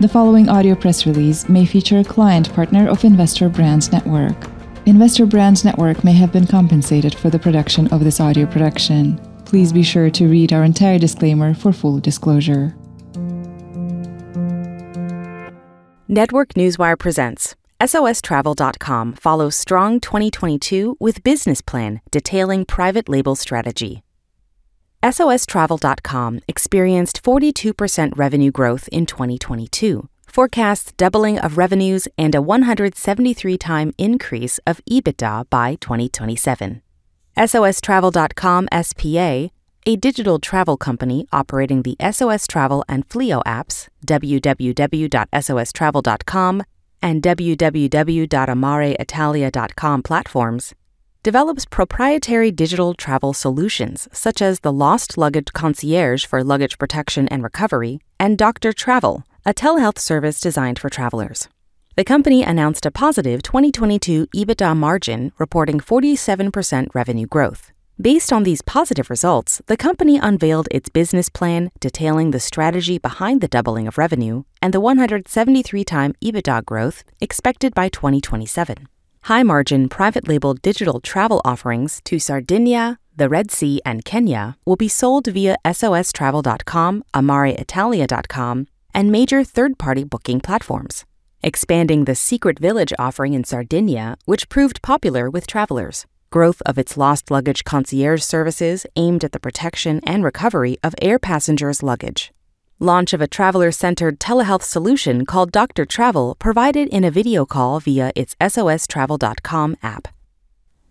[0.00, 4.34] The following audio press release may feature a client partner of Investor Brand Network.
[4.86, 9.20] Investor Brand Network may have been compensated for the production of this audio production.
[9.44, 12.74] Please be sure to read our entire disclaimer for full disclosure.
[16.08, 24.02] Network Newswire presents SOSTravel.com follows strong 2022 with business plan detailing private label strategy.
[25.02, 33.92] SOSTravel.com experienced 42% revenue growth in 2022, forecasts doubling of revenues and a 173 time
[33.98, 36.80] increase of EBITDA by 2027.
[37.36, 39.50] SOSTravel.com SPA,
[39.84, 46.62] a digital travel company operating the SOS Travel and Flio apps, www.sostravel.com
[47.02, 50.72] and www.amareitalia.com platforms,
[51.22, 57.42] develops proprietary digital travel solutions such as the Lost Luggage Concierge for luggage protection and
[57.44, 61.48] recovery, and Doctor Travel, a telehealth service designed for travelers.
[61.94, 67.70] The company announced a positive 2022 EBITDA margin, reporting 47% revenue growth.
[68.00, 73.40] Based on these positive results, the company unveiled its business plan detailing the strategy behind
[73.40, 78.88] the doubling of revenue and the 173 time EBITDA growth expected by 2027
[79.22, 84.76] high margin private label digital travel offerings to Sardinia, the Red Sea, and Kenya will
[84.76, 91.04] be sold via sostravel.com, amareitalia.com, and major third party booking platforms,
[91.42, 96.06] expanding the Secret Village offering in Sardinia, which proved popular with travelers.
[96.30, 101.18] Growth of its lost luggage concierge services aimed at the protection and recovery of air
[101.18, 102.32] passengers' luggage
[102.82, 107.80] launch of a traveler centered telehealth solution called Doctor Travel provided in a video call
[107.80, 110.08] via its SOSTravel.com app.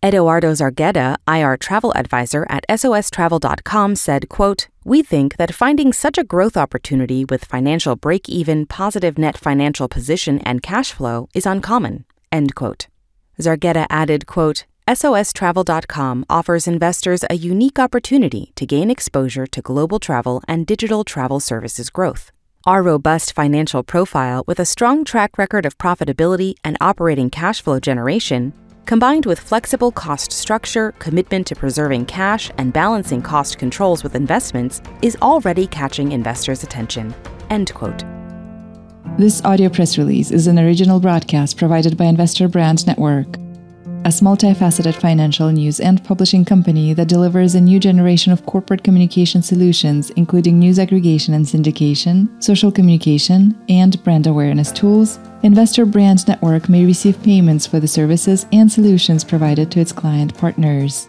[0.00, 6.24] Edoardo Zarghetta, IR travel advisor at SOSTravel.com, said, quote, We think that finding such a
[6.24, 12.04] growth opportunity with financial break even, positive net financial position, and cash flow is uncommon.
[12.30, 12.86] End quote.
[13.40, 20.42] Zarghetta added, quote, SOSTravel.com offers investors a unique opportunity to gain exposure to global travel
[20.48, 22.32] and digital travel services growth.
[22.64, 27.78] Our robust financial profile, with a strong track record of profitability and operating cash flow
[27.78, 28.54] generation,
[28.86, 34.80] combined with flexible cost structure, commitment to preserving cash, and balancing cost controls with investments,
[35.02, 37.14] is already catching investors' attention.
[37.50, 38.04] End quote.
[39.18, 43.26] This audio press release is an original broadcast provided by Investor Brand Network
[44.04, 49.42] a multifaceted financial news and publishing company that delivers a new generation of corporate communication
[49.42, 56.68] solutions, including news aggregation and syndication, social communication, and brand awareness tools, Investor Brand Network
[56.68, 61.08] may receive payments for the services and solutions provided to its client partners